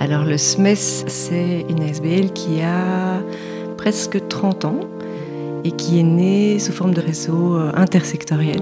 [0.00, 3.22] Alors le SMES, c'est une SBL qui a
[3.76, 4.80] presque 30 ans
[5.62, 8.60] et qui est né sous forme de réseau euh, intersectoriel.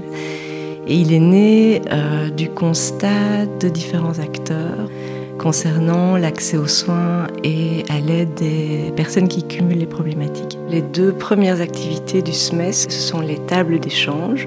[0.87, 4.91] Il est né euh, du constat de différents acteurs
[5.39, 10.59] concernant l'accès aux soins et à l'aide des personnes qui cumulent les problématiques.
[10.69, 14.47] Les deux premières activités du SMES, ce sont les tables d'échange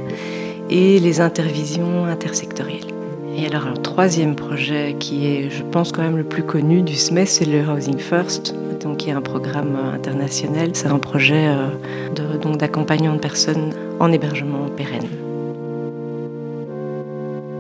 [0.70, 2.97] et les intervisions intersectorielles.
[3.40, 6.94] Et alors un troisième projet qui est, je pense, quand même le plus connu du
[6.96, 10.70] SMES, c'est le Housing First, donc qui est un programme international.
[10.74, 11.68] C'est un projet euh,
[12.16, 15.06] de, donc d'accompagnement de personnes en hébergement pérenne.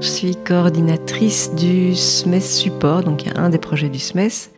[0.02, 4.50] Je suis coordinatrice du SMES Support, donc il y a un des projets du SMES.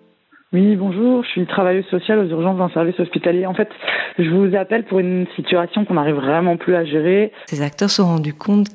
[0.54, 3.46] Oui, bonjour, je suis travailleuse sociale aux urgences d'un service hospitalier.
[3.46, 3.68] En fait,
[4.18, 7.34] je vous appelle pour une situation qu'on n'arrive vraiment plus à gérer.
[7.48, 8.70] Ces acteurs se sont rendus compte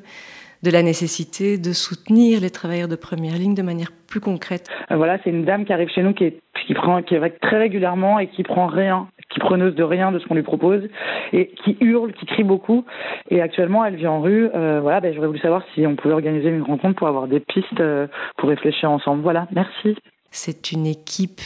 [0.65, 4.67] de la nécessité de soutenir les travailleurs de première ligne de manière plus concrète.
[4.91, 7.39] Euh, voilà, c'est une dame qui arrive chez nous qui, est, qui prend, qui est
[7.39, 10.81] très régulièrement et qui prend rien, qui preneuse de rien de ce qu'on lui propose
[11.33, 12.83] et qui hurle, qui crie beaucoup.
[13.29, 14.49] Et actuellement, elle vit en rue.
[14.55, 17.39] Euh, voilà, ben, j'aurais voulu savoir si on pouvait organiser une rencontre pour avoir des
[17.39, 19.21] pistes euh, pour réfléchir ensemble.
[19.21, 19.95] Voilà, merci.
[20.31, 21.41] C'est une équipe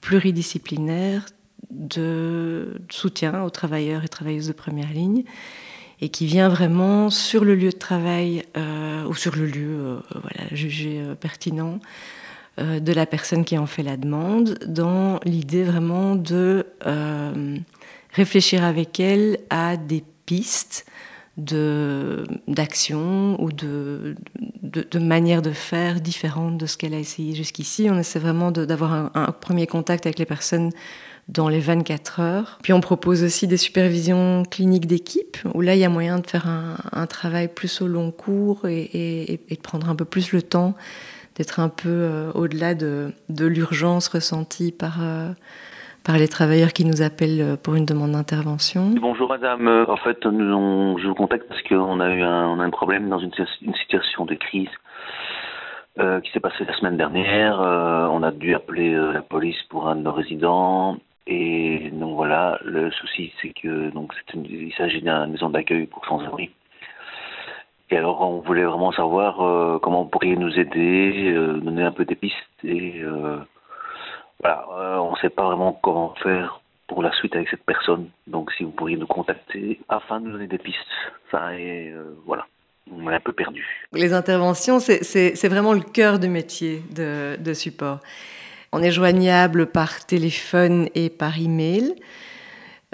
[0.00, 1.26] pluridisciplinaire
[1.70, 5.22] de soutien aux travailleurs et travailleuses de première ligne
[6.00, 9.98] et qui vient vraiment sur le lieu de travail euh, ou sur le lieu euh,
[10.10, 11.78] voilà, jugé euh, pertinent
[12.58, 16.64] de la personne qui en fait la demande, dans l'idée vraiment de
[18.14, 20.86] réfléchir avec elle à des pistes
[21.36, 24.16] d'action ou de,
[24.62, 27.88] de, de manières de faire différentes de ce qu'elle a essayé jusqu'ici.
[27.90, 30.70] On essaie vraiment d'avoir un, premier contact avec les personnes
[31.28, 32.58] dans les 24 heures.
[32.62, 36.26] Puis on propose aussi des supervisions cliniques d'équipe, où là il y a moyen de
[36.26, 40.74] faire un, travail plus au long cours et, de prendre un peu plus le temps,
[41.36, 45.30] d'être un peu euh, au-delà de, l'urgence ressentie par, euh,
[46.04, 48.94] par les travailleurs qui nous appellent pour une demande d'intervention.
[49.00, 52.60] Bonjour madame, euh, en fait on, je vous contacte parce qu'on a eu un, on
[52.60, 54.68] a un problème dans une, situation de crise.
[55.98, 57.58] Euh, qui s'est passé la semaine dernière.
[57.58, 62.14] Euh, on a dû appeler euh, la police pour un de nos résidents et donc
[62.14, 66.50] voilà, le souci c'est que donc une, il s'agit d'une maison d'accueil pour sans-abri.
[67.90, 71.92] Et alors on voulait vraiment savoir euh, comment vous pourriez nous aider, euh, donner un
[71.92, 73.38] peu des pistes et euh,
[74.40, 74.66] voilà,
[75.02, 78.08] on ne sait pas vraiment comment faire pour la suite avec cette personne.
[78.26, 80.78] Donc si vous pourriez nous contacter afin de nous donner des pistes,
[81.30, 81.92] ça et
[82.26, 82.46] voilà.
[82.92, 83.66] On est un peu perdu.
[83.92, 87.98] Les interventions, c'est vraiment le cœur du métier de, de support.
[88.76, 91.94] On est joignable par téléphone et par email.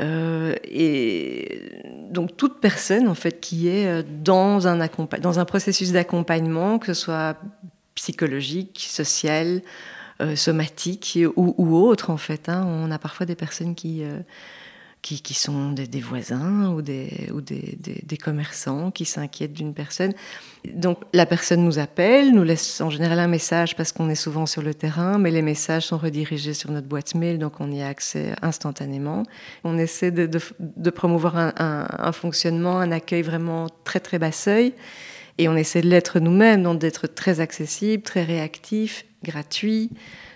[0.00, 1.72] Euh, et
[2.08, 4.88] donc toute personne en fait qui est euh, dans un,
[5.20, 7.36] dans un processus d'accompagnement, que ce soit
[7.96, 9.60] psychologique, social,
[10.20, 12.48] euh, somatique ou, autre en fait.
[12.48, 12.64] Hein.
[12.64, 14.04] On a parfois des personnes qui
[15.02, 20.12] qui, sont des, des, voisins ou, des, ou des, des commerçants qui s'inquiètent d'une personne.
[20.74, 24.46] Donc la personne nous appelle, nous laisse en général un message parce qu'on est souvent
[24.46, 27.82] sur le terrain, mais les messages sont redirigés sur notre boîte mail, donc on y
[27.82, 29.24] a accès instantanément.
[29.64, 34.20] On essaie de, de, de promouvoir un, un, un, fonctionnement, un accueil vraiment très très
[34.20, 34.72] bas seuil,
[35.38, 39.90] et on essaie de l'être nous-mêmes, donc d'être très accessible, très réactif, gratuit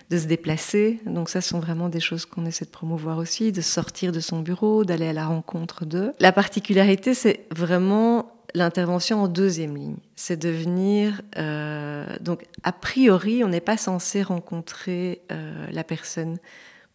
[0.09, 0.99] de se déplacer.
[1.05, 4.41] Donc ça, sont vraiment des choses qu'on essaie de promouvoir aussi, de sortir de son
[4.41, 6.13] bureau, d'aller à la rencontre d'eux.
[6.19, 9.97] La particularité, c'est vraiment l'intervention en deuxième ligne.
[10.15, 11.21] C'est de venir...
[11.37, 16.37] Euh, donc, a priori, on n'est pas censé rencontrer euh, la personne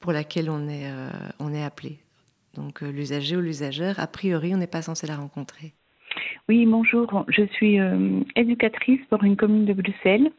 [0.00, 1.98] pour laquelle on est, euh, on est appelé.
[2.54, 5.72] Donc, l'usager ou l'usagère, a priori, on n'est pas censé la rencontrer.
[6.48, 7.24] Oui, bonjour.
[7.28, 7.78] Je suis
[8.36, 10.30] éducatrice pour une commune de Bruxelles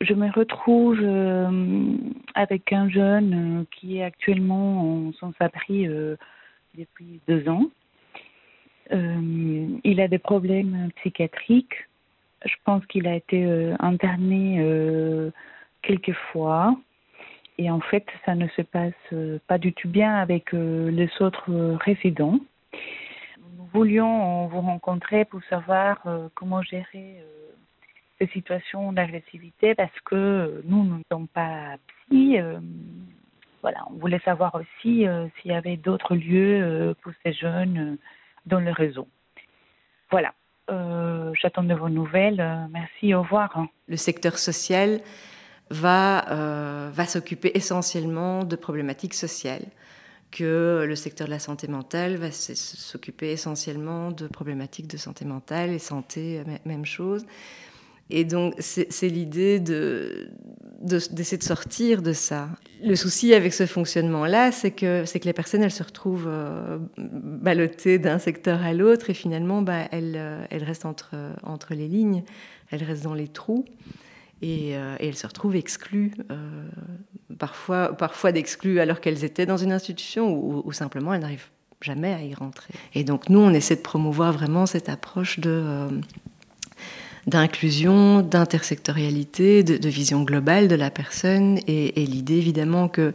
[0.00, 1.96] je me retrouve euh,
[2.34, 6.16] avec un jeune euh, qui est actuellement en sans-abri euh,
[6.76, 7.66] depuis deux ans.
[8.92, 11.74] Il a des problèmes psychiatriques.
[12.44, 13.44] Je pense qu'il a été
[13.80, 14.62] interné
[15.82, 16.76] quelques fois.
[17.58, 18.92] Et en fait, ça ne se passe
[19.48, 21.50] pas du tout bien avec les autres
[21.84, 22.38] résidents.
[23.58, 26.00] Nous voulions vous rencontrer pour savoir
[26.36, 27.24] comment gérer
[28.18, 31.76] ces situations d'agressivité parce que nous, nous ne sommes pas
[32.08, 32.38] psy.
[32.38, 32.58] Euh,
[33.62, 37.78] voilà, on voulait savoir aussi euh, s'il y avait d'autres lieux euh, pour ces jeunes
[37.78, 37.96] euh,
[38.46, 39.08] dans le réseau.
[40.10, 40.34] Voilà,
[40.70, 42.68] euh, j'attends de vos nouvelles.
[42.70, 43.66] merci, au revoir.
[43.88, 45.00] Le secteur social
[45.70, 49.64] va, euh, va s'occuper essentiellement de problématiques sociales
[50.30, 55.70] que le secteur de la santé mentale va s'occuper essentiellement de problématiques de santé mentale
[55.70, 57.24] et santé, même chose.
[58.10, 60.30] Et donc, c'est l'idée de
[60.80, 62.48] d'essayer de, sortir de ça.
[62.84, 67.98] Le souci avec ce fonctionnement-là, c'est que, que les personnes, elles se retrouvent euh, ballottées
[67.98, 72.22] d'un secteur à l'autre et finalement, bah, elles, euh, elles, restent entre, entre les lignes,
[72.70, 73.64] elles restent dans les trous
[74.42, 76.12] et, euh, elles se retrouvent exclues,
[77.38, 80.32] parfois, parfois d'exclues alors qu'elles étaient dans une institution
[80.64, 81.48] ou simplement elles n'arrivent
[81.80, 82.74] jamais à y rentrer.
[82.94, 85.88] Et donc nous, on essaie de promouvoir vraiment cette approche de
[87.26, 93.12] d'inclusion, d'intersectorialité, de, vision globale de la personne et, l'idée évidemment que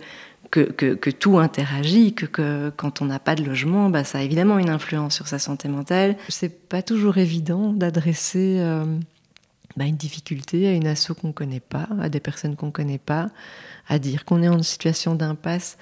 [0.51, 4.69] que, tout interagit, que, quand on n'a pas de logement, bah, ça a évidemment une
[4.69, 6.17] influence sur sa santé mentale.
[6.27, 8.83] C'est pas toujours évident d'adresser euh,
[9.77, 13.29] bah, une difficulté à une asso qu'on connaît pas, à des personnes qu'on connaît pas,
[13.87, 15.77] à dire qu'on est en situation d'impasse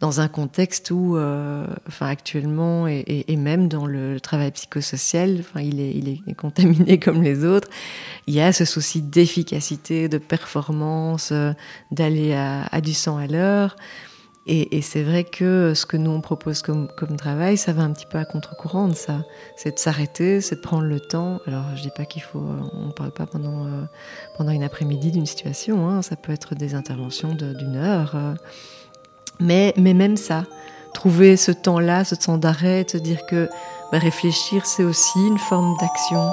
[0.00, 5.80] dans un contexte où, euh, enfin, actuellement, et, même dans le travail psychosocial, enfin, il
[5.80, 7.68] est, il est contaminé comme les autres.
[8.26, 11.52] Il y a ce souci d'efficacité, de performance, euh,
[11.90, 13.76] d'aller à, du sang à l'heure.
[14.46, 17.92] Et, c'est vrai que ce que nous on propose comme, comme travail, ça va un
[17.92, 19.24] petit peu à contre-courant de ça.
[19.56, 21.40] C'est de s'arrêter, c'est de prendre le temps.
[21.46, 22.44] Alors je dis pas qu'il faut,
[22.74, 23.84] on parle pas pendant euh,
[24.36, 25.88] pendant une après-midi d'une situation.
[25.88, 26.02] Hein.
[26.02, 28.16] Ça peut être des interventions d'une heure.
[29.40, 30.44] Mais, mais même ça,
[30.92, 33.48] trouver ce temps-là, ce temps d'arrêt, se dire que
[33.92, 36.30] bah, réfléchir, c'est aussi une forme d'action.